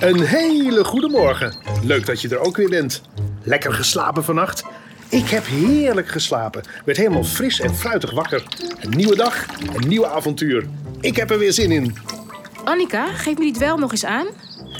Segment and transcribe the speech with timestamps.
[0.00, 1.54] Een hele goede morgen.
[1.82, 3.02] Leuk dat je er ook weer bent.
[3.42, 4.64] Lekker geslapen vannacht?
[5.08, 6.62] Ik heb heerlijk geslapen.
[6.84, 8.42] Werd helemaal fris en fruitig wakker.
[8.80, 10.66] Een nieuwe dag, een nieuw avontuur.
[11.00, 11.96] Ik heb er weer zin in.
[12.64, 14.26] Annika, geef me die wel nog eens aan.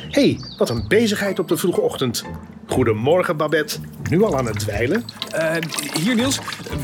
[0.09, 2.25] Hé, hey, wat een bezigheid op de vroege ochtend.
[2.67, 3.79] Goedemorgen, Babette.
[4.11, 5.05] Nu al aan het dweilen?
[5.35, 5.55] Uh,
[6.03, 6.39] hier, Niels.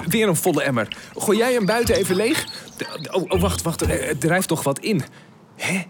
[0.08, 0.88] Weer een volle emmer.
[1.16, 2.46] Gooi jij hem buiten even leeg?
[3.10, 3.80] Oh, oh wacht, wacht.
[3.80, 5.02] Er drijft toch wat in.
[5.56, 5.82] Hè?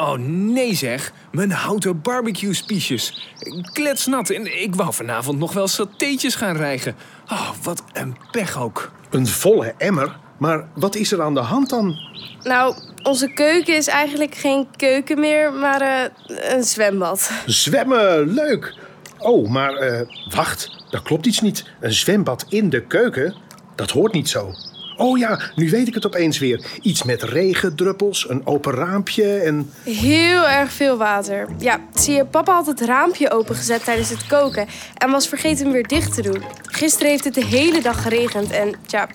[0.00, 3.32] Oh nee zeg, mijn houten barbecue-spiesjes.
[3.72, 6.96] Kletsnat en ik wou vanavond nog wel satéetjes gaan rijgen.
[7.30, 8.90] Oh, wat een pech ook.
[9.10, 10.16] Een volle emmer?
[10.38, 11.96] Maar wat is er aan de hand dan?
[12.42, 17.30] Nou, onze keuken is eigenlijk geen keuken meer, maar uh, een zwembad.
[17.46, 18.78] Zwemmen, leuk!
[19.18, 20.00] Oh, maar uh,
[20.34, 21.70] wacht, daar klopt iets niet.
[21.80, 23.36] Een zwembad in de keuken?
[23.74, 24.52] Dat hoort niet zo.
[24.98, 26.64] Oh ja, nu weet ik het opeens weer.
[26.82, 29.72] Iets met regendruppels, een open raampje en...
[29.84, 31.48] Heel erg veel water.
[31.58, 34.66] Ja, zie je, papa had het raampje opengezet tijdens het koken...
[34.94, 36.42] en was vergeten hem weer dicht te doen.
[36.62, 39.08] Gisteren heeft het de hele dag geregend en ja,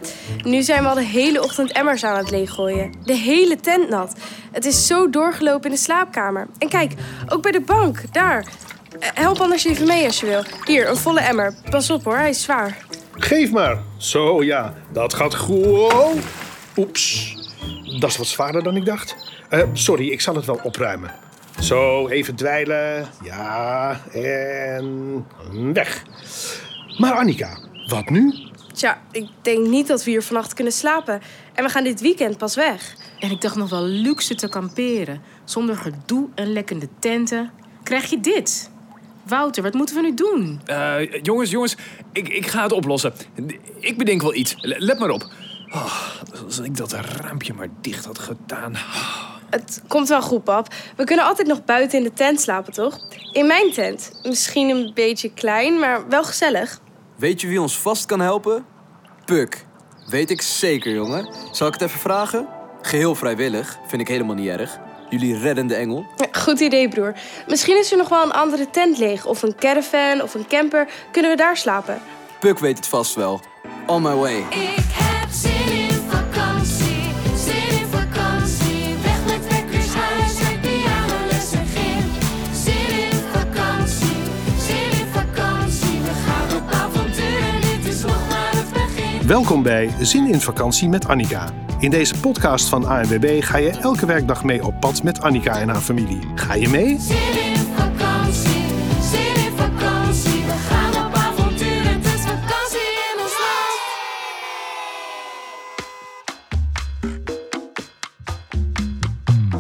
[0.43, 2.93] nu zijn we al de hele ochtend emmers aan het leeggooien.
[3.03, 4.15] De hele tent nat.
[4.51, 6.47] Het is zo doorgelopen in de slaapkamer.
[6.57, 6.93] En kijk,
[7.29, 8.45] ook bij de bank, daar.
[8.99, 10.43] Help anders even mee als je wil.
[10.65, 11.53] Hier, een volle emmer.
[11.69, 12.82] Pas op hoor, hij is zwaar.
[13.17, 13.81] Geef maar.
[13.97, 16.21] Zo ja, dat gaat goed.
[16.77, 17.35] Oeps,
[17.99, 19.15] dat is wat zwaarder dan ik dacht.
[19.51, 21.11] Uh, sorry, ik zal het wel opruimen.
[21.59, 23.07] Zo, even dweilen.
[23.23, 25.25] Ja, en
[25.73, 26.03] weg.
[26.97, 28.33] Maar Annika, wat nu?
[28.73, 31.21] Tja, ik denk niet dat we hier vannacht kunnen slapen.
[31.53, 32.95] En we gaan dit weekend pas weg.
[33.19, 35.21] En ik dacht nog wel luxe te kamperen.
[35.43, 37.51] Zonder gedoe en lekkende tenten.
[37.83, 38.71] Krijg je dit?
[39.23, 40.61] Wouter, wat moeten we nu doen?
[40.67, 41.75] Uh, jongens, jongens,
[42.11, 43.13] ik, ik ga het oplossen.
[43.79, 44.55] Ik bedenk wel iets.
[44.59, 45.31] Let maar op.
[45.73, 45.93] Oh,
[46.45, 48.75] als ik dat raampje maar dicht had gedaan.
[49.49, 50.73] Het komt wel goed, pap.
[50.95, 52.99] We kunnen altijd nog buiten in de tent slapen, toch?
[53.31, 54.11] In mijn tent.
[54.23, 56.79] Misschien een beetje klein, maar wel gezellig.
[57.15, 58.65] Weet je wie ons vast kan helpen?
[59.25, 59.65] Puk.
[60.09, 61.35] Weet ik zeker, jongen.
[61.51, 62.47] Zal ik het even vragen?
[62.81, 63.79] Geheel vrijwillig.
[63.87, 64.79] Vind ik helemaal niet erg.
[65.13, 66.05] Jullie reddende engel.
[66.31, 67.13] Goed idee, broer.
[67.47, 69.25] Misschien is er nog wel een andere tent leeg.
[69.25, 70.87] Of een caravan of een camper.
[71.11, 72.01] Kunnen we daar slapen?
[72.39, 73.41] Puk weet het vast wel.
[73.85, 74.37] On my way.
[74.37, 77.01] Ik heb zin in vakantie.
[77.35, 78.95] Zin in vakantie.
[79.03, 82.03] Weg met wekkers, huis uit pianolessen gym.
[82.63, 84.17] Zin in vakantie.
[84.65, 85.99] Zin in vakantie.
[86.01, 87.61] We gaan op avontuur.
[87.61, 89.27] Dit is nog maar het begin.
[89.27, 91.62] Welkom bij Zin in vakantie met Annika.
[91.83, 95.69] In deze podcast van ANWB ga je elke werkdag mee op pad met Annika en
[95.69, 96.19] haar familie.
[96.35, 96.99] Ga je mee?
[96.99, 98.65] Zin in vakantie.
[99.11, 100.45] Zin in vakantie.
[100.45, 101.83] We gaan op avontuur.
[101.83, 103.79] Het is vakantie in ons land.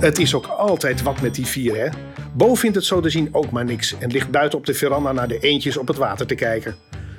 [0.01, 1.87] Het is ook altijd wat met die vier, hè?
[2.33, 5.11] Bo vindt het zo te zien ook maar niks en ligt buiten op de veranda
[5.11, 6.75] naar de eendjes op het water te kijken.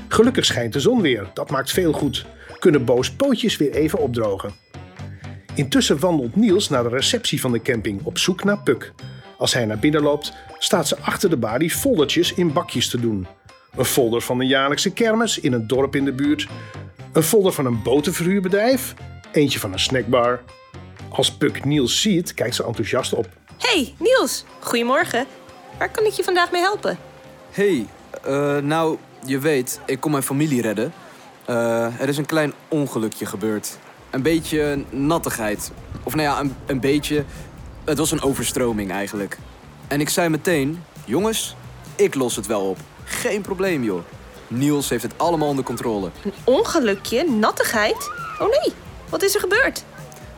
[0.08, 2.26] Gelukkig schijnt de zon weer, dat maakt veel goed.
[2.58, 4.63] Kunnen Bo's pootjes weer even opdrogen.
[5.54, 8.92] Intussen wandelt Niels naar de receptie van de camping op zoek naar Puk.
[9.38, 13.26] Als hij naar binnen loopt, staat ze achter de balie foldertjes in bakjes te doen.
[13.76, 16.46] Een folder van een jaarlijkse kermis in een dorp in de buurt.
[17.12, 18.94] Een folder van een botenverhuurbedrijf.
[19.32, 20.40] Eentje van een snackbar.
[21.08, 23.28] Als Puk Niels ziet, kijkt ze enthousiast op.
[23.58, 24.44] Hey, Niels.
[24.60, 25.26] Goedemorgen.
[25.78, 26.98] Waar kan ik je vandaag mee helpen?
[27.50, 27.86] Hey,
[28.24, 30.92] eh, nou, je weet, ik kom mijn familie redden.
[31.44, 33.78] Eh, er is een klein ongelukje gebeurd.
[34.14, 35.70] Een beetje nattigheid.
[36.02, 37.24] Of nou ja, een, een beetje...
[37.84, 39.38] Het was een overstroming eigenlijk.
[39.88, 41.56] En ik zei meteen, jongens,
[41.96, 42.78] ik los het wel op.
[43.04, 44.00] Geen probleem, joh.
[44.48, 46.10] Niels heeft het allemaal onder controle.
[46.24, 47.30] Een ongelukje?
[47.30, 48.10] Nattigheid?
[48.38, 48.74] Oh nee,
[49.08, 49.84] wat is er gebeurd?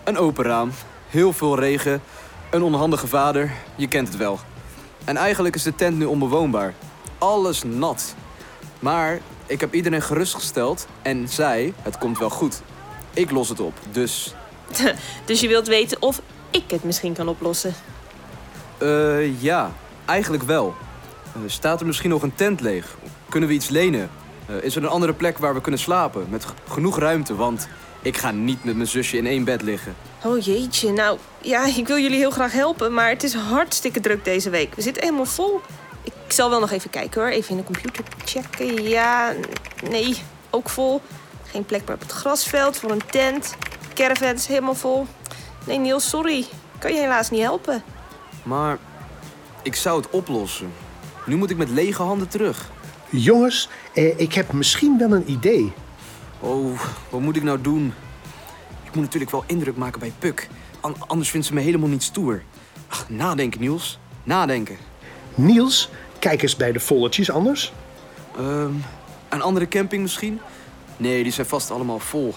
[0.05, 0.71] Een open raam,
[1.09, 2.03] heel veel regen,
[2.51, 4.39] een onhandige vader, je kent het wel.
[5.05, 6.75] En eigenlijk is de tent nu onbewoonbaar.
[7.19, 8.15] Alles nat.
[8.79, 12.63] Maar ik heb iedereen gerustgesteld en zei, het komt wel goed.
[13.17, 14.35] Ik los het op, dus...
[15.25, 17.75] Dus je wilt weten of ik het misschien kan oplossen?
[18.79, 19.73] eh ja,
[20.05, 20.75] eigenlijk wel.
[21.35, 22.97] Eh, staat er misschien nog een tent leeg?
[23.29, 24.11] Kunnen we iets lenen?
[24.47, 26.27] Eh, is er een andere plek waar we kunnen slapen?
[26.31, 27.69] Met genoeg ruimte, want
[28.03, 29.95] ik ga niet met mijn zusje in één bed liggen.
[30.25, 34.25] Oh jeetje, nou ja, ik wil jullie heel graag helpen, maar het is hartstikke druk
[34.25, 34.75] deze week.
[34.75, 35.61] We zitten helemaal vol.
[36.03, 38.83] Ik zal wel nog even kijken hoor, even in de computer checken.
[38.83, 39.33] Ja,
[39.91, 40.17] nee,
[40.51, 41.01] ook vol.
[41.57, 43.57] Geen plek meer op het grasveld voor een tent.
[43.95, 45.07] Caravan is helemaal vol.
[45.67, 46.47] Nee Niels, sorry.
[46.79, 47.83] Kan je helaas niet helpen.
[48.43, 48.79] Maar
[49.63, 50.73] ik zou het oplossen.
[51.27, 52.71] Nu moet ik met lege handen terug.
[53.11, 55.73] Jongens, eh, ik heb misschien wel een idee.
[56.41, 57.95] Oh, wat moet ik nou doen?
[58.85, 60.49] Ik moet natuurlijk wel indruk maken bij Puk.
[60.81, 62.43] An- anders vindt ze me helemaal niet stoer.
[62.89, 63.99] Ach, nadenken, Niels.
[64.25, 64.77] Nadenken.
[65.35, 67.73] Niels, kijk eens bij de volletjes anders.
[68.39, 68.73] Ehm,
[69.29, 70.41] een andere camping misschien?
[70.97, 72.35] Nee, die zijn vast allemaal vol.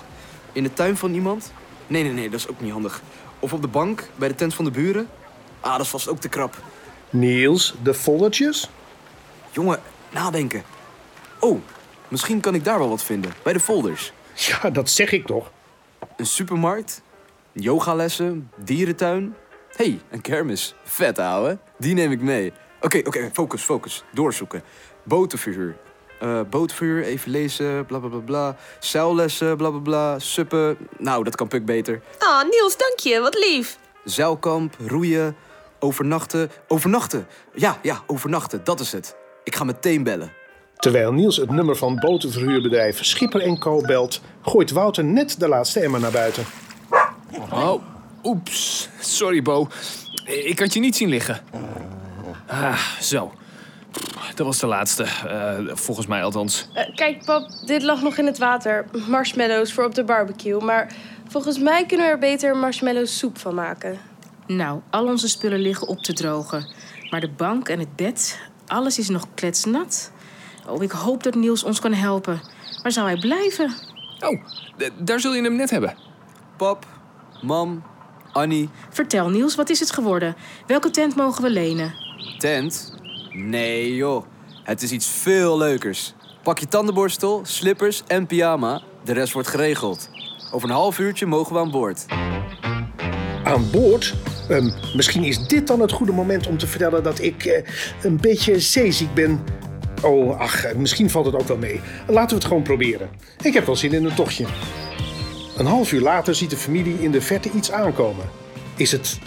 [0.51, 1.53] In de tuin van iemand?
[1.87, 3.01] Nee, nee, nee, dat is ook niet handig.
[3.39, 5.09] Of op de bank, bij de tent van de buren?
[5.59, 6.61] Ah, dat is vast ook te krap.
[7.09, 8.69] Niels, de volletjes?
[9.51, 10.63] Jongen, nadenken.
[11.39, 11.59] Oh,
[12.07, 13.33] misschien kan ik daar wel wat vinden.
[13.43, 14.13] Bij de folders.
[14.35, 15.51] Ja, dat zeg ik toch.
[16.17, 17.01] Een supermarkt,
[17.51, 19.35] yogalessen, dierentuin.
[19.75, 20.75] hey, een kermis.
[20.83, 21.57] Vet, ouwe.
[21.77, 22.53] Die neem ik mee.
[22.81, 24.03] Oké, oké, focus, focus.
[24.13, 24.63] Doorzoeken.
[25.03, 25.77] Botenverhuur.
[26.19, 28.55] Eh bootverhuur, even lezen, bla bla bla bla.
[28.79, 30.19] Zeillessen, bla bla bla.
[30.19, 30.77] Suppen.
[30.97, 32.01] Nou, dat kan Puk beter.
[32.17, 33.19] Ah, Niels, dank je.
[33.19, 33.77] Wat lief.
[34.03, 35.35] Zeilkamp, roeien,
[35.79, 36.51] overnachten.
[36.67, 37.27] Overnachten!
[37.53, 39.15] Ja, ja, overnachten, dat is het.
[39.43, 40.31] Ik ga meteen bellen.
[40.75, 45.99] Terwijl Niels het nummer van botenverhuurbedrijf Schipper Co belt, gooit Wouter net de laatste emmer
[45.99, 46.45] naar buiten.
[47.51, 47.83] Oh,
[48.23, 48.89] oeps.
[48.99, 49.67] Sorry, Bo.
[50.25, 51.41] Ik had je niet zien liggen.
[52.47, 53.31] Ah, zo.
[54.39, 55.03] Dat was de laatste.
[55.03, 56.67] eh, volgens mij althans.
[56.73, 58.85] Eh, kijk, pap, dit lag nog in het water.
[59.07, 60.61] Marshmallows voor op de barbecue.
[60.61, 60.93] Maar
[61.27, 63.97] volgens mij kunnen we er beter marshmallow soep van maken.
[64.47, 66.67] Nou, al onze spullen liggen op te drogen.
[67.09, 70.11] Maar de bank en het bed, alles is nog kletsnat.
[70.67, 72.41] Oh, ik hoop dat Niels ons kan helpen.
[72.83, 73.73] Waar zou hij blijven?
[74.19, 74.43] Oh,
[74.77, 75.95] d- daar zul je hem net hebben.
[76.57, 76.85] Pap,
[77.41, 77.83] mam,
[78.31, 80.35] Annie, Vertel Niels, wat is het geworden?
[80.67, 81.93] Welke tent mogen we lenen?
[82.37, 82.97] tent.
[83.31, 84.25] Nee, joh.
[84.63, 86.13] Het is iets veel leukers.
[86.43, 88.81] Pak je tandenborstel, slippers en pyjama.
[89.03, 90.09] De rest wordt geregeld.
[90.51, 92.05] Over een half uurtje mogen we aan boord.
[93.43, 94.15] Aan boord?
[94.49, 97.63] Ehm, misschien is dit dan het goede moment om te vertellen dat ik eh,
[98.03, 99.43] een beetje zeeziek ben.
[100.01, 101.81] Oh, ach, eh, misschien valt het ook wel mee.
[102.07, 103.09] Laten we het gewoon proberen.
[103.43, 104.45] Ik heb wel zin in een tochtje.
[105.57, 108.25] Een half uur later ziet de familie in de verte iets aankomen.
[108.75, 109.19] Is het...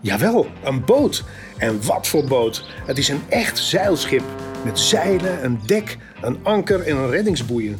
[0.00, 1.24] Jawel, een boot.
[1.56, 2.64] En wat voor boot.
[2.86, 4.22] Het is een echt zeilschip.
[4.64, 7.78] Met zeilen, een dek, een anker en een reddingsboeien.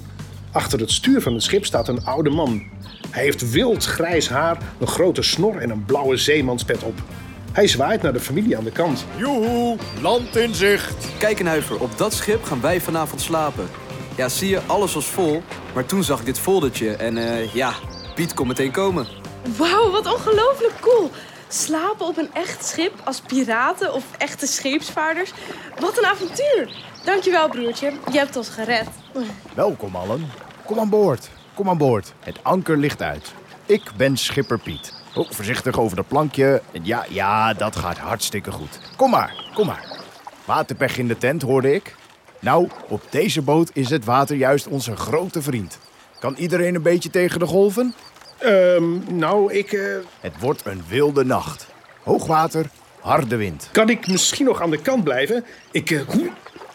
[0.53, 2.63] Achter het stuur van het schip staat een oude man.
[3.11, 7.03] Hij heeft wild grijs haar, een grote snor en een blauwe zeemanspet op.
[7.53, 9.05] Hij zwaait naar de familie aan de kant.
[9.17, 11.09] Joehoe, land in zicht.
[11.19, 13.69] Kijk een huiver, op dat schip gaan wij vanavond slapen.
[14.17, 15.43] Ja, zie je, alles was vol.
[15.75, 17.73] Maar toen zag ik dit foldertje en eh, ja,
[18.15, 19.07] Piet kon meteen komen.
[19.57, 21.11] Wauw, wat ongelooflijk cool.
[21.49, 25.33] Slapen op een echt schip als piraten of echte scheepsvaarders.
[25.81, 26.69] Wat een avontuur.
[27.05, 27.93] Dankjewel, broertje.
[28.13, 28.89] Je hebt ons gered.
[29.55, 30.31] Welkom allen.
[30.65, 31.29] Kom aan boord.
[31.55, 32.13] Kom aan boord.
[32.21, 33.33] Het anker ligt uit.
[33.67, 34.93] Ik ben schipper Piet.
[35.15, 36.63] Oh, voorzichtig over dat plankje.
[36.83, 38.79] Ja, ja, dat gaat hartstikke goed.
[38.97, 40.01] Kom maar, kom maar.
[40.45, 41.95] Waterpech in de tent, hoorde ik.
[42.41, 45.79] Nou, op deze boot is het water juist onze grote vriend.
[46.19, 47.95] Kan iedereen een beetje tegen de golven?
[48.39, 49.73] Ehm, nou, ik...
[49.73, 51.67] eh, Het wordt een wilde nacht.
[52.03, 52.67] Hoogwater,
[53.01, 53.69] harde wind.
[53.73, 55.45] kan ik misschien nog aan de kant blijven?
[55.71, 56.01] Ik eh,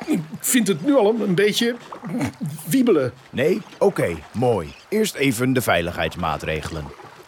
[0.05, 1.75] ik vind het nu al een, een beetje
[2.65, 3.13] wiebelen.
[3.29, 3.61] Nee?
[3.79, 4.73] Oké, mooi.
[4.89, 6.83] Eerst even de veiligheidsmaatregelen.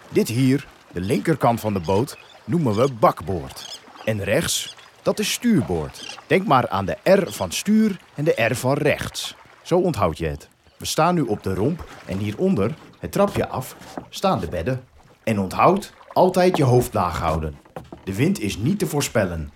[0.10, 3.80] Dit hier, de linkerkant van de boot, noemen we bakboord.
[4.06, 6.20] En rechts, dat is stuurboord.
[6.28, 9.36] Denk maar aan de R van stuur en de R van rechts.
[9.62, 10.50] Zo onthoud je het.
[10.78, 13.76] We staan nu op de romp en hieronder, het trapje af,
[14.10, 14.84] staan de bedden.
[15.24, 17.58] En onthoud, altijd je hoofd laag houden.
[18.04, 19.52] De wind is niet te voorspellen.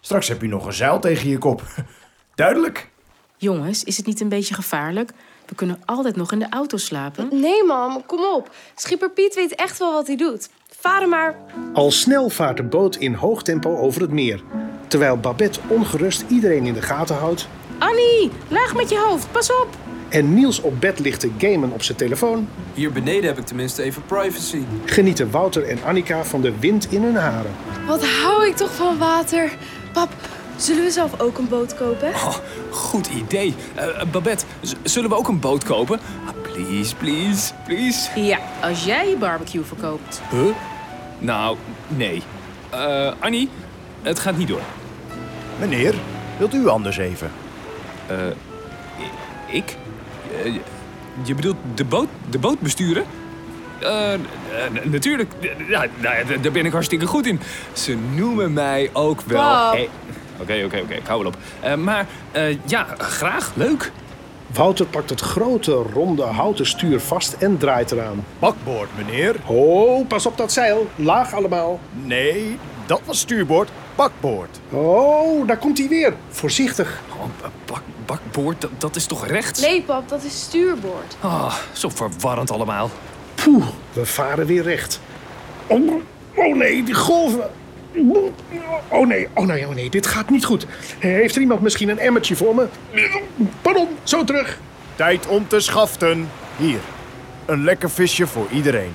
[0.00, 1.62] Straks heb je nog een zeil tegen je kop.
[2.34, 2.90] Duidelijk?
[3.36, 5.12] Jongens, is het niet een beetje gevaarlijk?
[5.46, 7.28] We kunnen altijd nog in de auto slapen.
[7.30, 8.50] Nee, mam, kom op.
[8.74, 10.48] Schipper Piet weet echt wel wat hij doet.
[10.68, 11.36] Varen maar.
[11.72, 14.42] Al snel vaart de boot in hoog tempo over het meer.
[14.88, 17.48] Terwijl Babette ongerust iedereen in de gaten houdt...
[17.78, 19.85] Annie, laag met je hoofd, pas op!
[20.08, 22.48] En Niels op bed ligt te gamen op zijn telefoon...
[22.74, 24.62] Hier beneden heb ik tenminste even privacy.
[24.84, 27.50] genieten Wouter en Annika van de wind in hun haren.
[27.86, 29.52] Wat hou ik toch van water.
[29.92, 30.08] Pap,
[30.56, 32.08] zullen we zelf ook een boot kopen?
[32.08, 32.36] Oh,
[32.70, 33.54] goed idee.
[33.74, 34.44] Eh, Babette,
[34.82, 36.00] zullen we ook een boot kopen?
[36.26, 38.20] Ah, please, please, please.
[38.20, 40.20] Ja, als jij je barbecue verkoopt.
[40.30, 40.40] Huh?
[41.18, 41.56] Nou,
[41.88, 42.22] nee.
[42.70, 43.48] Eh, Annie,
[44.02, 44.62] het gaat niet door.
[45.60, 45.94] Meneer,
[46.38, 47.30] wilt u anders even?
[49.46, 49.76] Ik?
[50.44, 50.52] Eh,
[51.22, 53.04] je bedoelt de boot, de boot besturen?
[53.80, 54.12] Eh,
[54.82, 55.32] natuurlijk.
[55.68, 55.86] Ja,
[56.42, 57.40] daar ben ik hartstikke goed in.
[57.72, 59.70] Ze noemen mij ook wel...
[60.40, 60.94] Oké, oké, oké.
[60.94, 61.36] Ik hou wel op.
[61.60, 63.52] Eh, maar eh, ja, graag.
[63.54, 63.92] Leuk.
[64.52, 68.24] Wouter pakt het grote, ronde houten stuur vast en draait eraan.
[68.38, 69.36] Bakboord, meneer.
[69.46, 70.86] Oh, pas op dat zeil.
[70.94, 71.80] Laag allemaal.
[71.92, 73.70] Nee, dat was stuurboord.
[73.94, 74.60] Bakboord.
[74.70, 76.14] Oh, daar komt hij weer.
[76.28, 77.00] Voorzichtig.
[77.18, 79.60] Oh, bak, bakboord, dat, dat is toch rechts?
[79.60, 81.16] Nee, pap, dat is stuurboord.
[81.20, 82.90] Ah, zo verwarrend allemaal.
[83.34, 85.00] Poeh, we varen weer recht.
[85.66, 85.92] Oh,
[86.34, 87.50] oh nee, die golven.
[88.88, 90.66] Oh nee, oh nee, oh nee, dit gaat niet goed.
[90.98, 92.66] Heeft er iemand misschien een emmertje voor me?
[93.62, 94.58] Pardon, zo terug.
[94.94, 96.30] Tijd om te schaften.
[96.56, 96.78] Hier,
[97.44, 98.92] een lekker visje voor iedereen.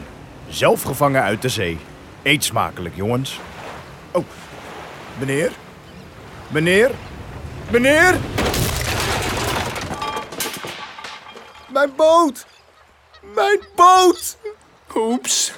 [0.49, 1.77] Zelf gevangen uit de zee.
[2.23, 3.39] Eet smakelijk, jongens.
[4.11, 4.25] Oh,
[5.19, 5.51] meneer?
[6.47, 6.91] Meneer?
[7.69, 8.15] Meneer?
[11.73, 12.45] Mijn boot!
[13.35, 14.37] Mijn boot!
[14.95, 15.51] Oeps.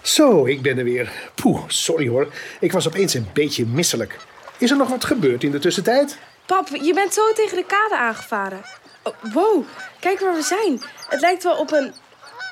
[0.00, 1.12] Zo, ik ben er weer.
[1.34, 2.32] Poeh, sorry hoor.
[2.60, 4.16] Ik was opeens een beetje misselijk.
[4.58, 6.18] Is er nog wat gebeurd in de tussentijd?
[6.46, 8.60] Pap, je bent zo tegen de kade aangevaren.
[9.02, 9.64] Oh, wow,
[10.00, 10.82] kijk waar we zijn.
[11.08, 11.94] Het lijkt wel op een,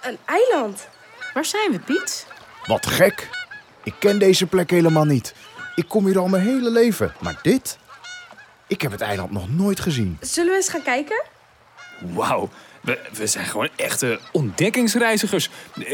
[0.02, 0.88] een eiland.
[1.34, 2.26] Waar zijn we, Piet?
[2.66, 3.28] Wat gek.
[3.84, 5.34] Ik ken deze plek helemaal niet.
[5.74, 7.12] Ik kom hier al mijn hele leven.
[7.20, 7.78] Maar dit?
[8.66, 10.18] Ik heb het eiland nog nooit gezien.
[10.20, 11.24] Zullen we eens gaan kijken?
[12.00, 12.48] Wauw.
[12.80, 15.50] We, we zijn gewoon echte ontdekkingsreizigers.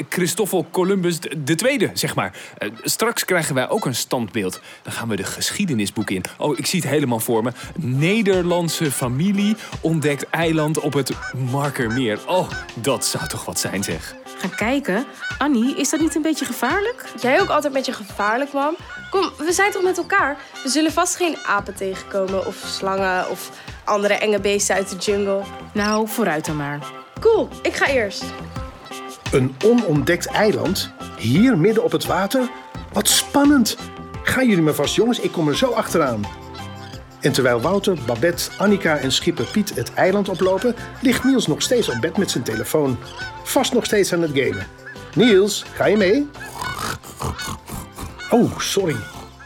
[0.08, 2.32] Christoffel Columbus de tweede, zeg maar.
[2.58, 4.60] Eh, Straks krijgen wij ook een standbeeld.
[4.82, 6.24] Dan gaan we de geschiedenisboek in.
[6.38, 7.52] Oh, ik zie het helemaal voor me.
[7.76, 11.12] Nederlandse familie ontdekt eiland op het
[11.50, 12.18] Markermeer.
[12.26, 14.14] Oh, dat zou toch wat zijn, zeg.
[14.38, 15.04] Gaan kijken.
[15.38, 17.04] Annie, is dat niet een beetje gevaarlijk?
[17.20, 18.76] Jij ook altijd met je gevaarlijk, mam.
[19.10, 20.36] Kom, we zijn toch met elkaar?
[20.62, 23.50] We zullen vast geen apen tegenkomen of slangen of
[23.86, 25.42] andere enge beesten uit de jungle.
[25.72, 26.92] Nou, vooruit dan maar.
[27.20, 28.24] Cool, ik ga eerst.
[29.32, 30.90] Een onontdekt eiland?
[31.18, 32.50] Hier midden op het water?
[32.92, 33.76] Wat spannend!
[34.22, 36.24] Gaan jullie maar vast, jongens, ik kom er zo achteraan.
[37.20, 41.88] En terwijl Wouter, Babette, Annika en schipper Piet het eiland oplopen, ligt Niels nog steeds
[41.88, 42.98] op bed met zijn telefoon.
[43.42, 44.66] Vast nog steeds aan het gamen.
[45.14, 46.28] Niels, ga je mee?
[48.30, 48.96] Oh, sorry.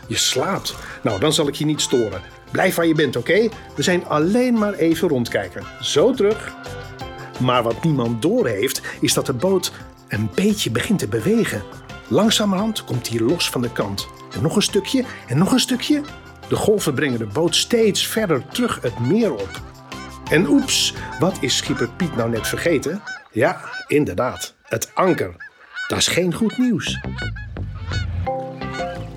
[0.07, 0.75] Je slaapt.
[1.03, 2.23] Nou, dan zal ik je niet storen.
[2.51, 3.49] Blijf waar je bent, oké?
[3.77, 5.63] We zijn alleen maar even rondkijken.
[5.81, 6.55] Zo terug.
[7.41, 9.73] Maar wat niemand doorheeft, is dat de boot
[10.09, 11.63] een beetje begint te bewegen.
[12.09, 14.09] Langzamerhand komt hij los van de kant.
[14.35, 16.01] En nog een stukje en nog een stukje.
[16.49, 19.61] De golven brengen de boot steeds verder terug het meer op.
[20.31, 23.03] En oeps, wat is schipper Piet nou net vergeten?
[23.33, 25.35] Ja, inderdaad, het anker.
[25.89, 27.01] Dat is geen goed nieuws.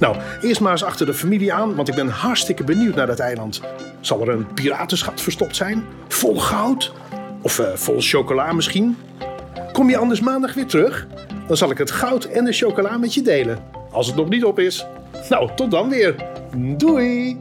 [0.04, 3.20] Nou, eerst maar eens achter de familie aan, want ik ben hartstikke benieuwd naar dat
[3.20, 3.62] eiland.
[4.00, 5.86] Zal er een piratenschat verstopt zijn?
[6.08, 6.94] Vol goud?
[7.42, 8.98] Of eh, vol chocola misschien?
[9.72, 11.08] Kom je anders maandag weer terug?
[11.48, 13.58] Dan zal ik het goud en de chocola met je delen.
[13.92, 14.86] Als het nog niet op is.
[15.30, 16.16] Nou, tot dan weer.
[16.56, 17.40] Doei!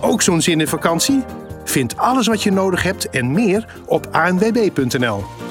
[0.00, 1.24] Ook zo'n zin in vakantie?
[1.64, 5.45] Vind alles wat je nodig hebt en meer op anwb.nl.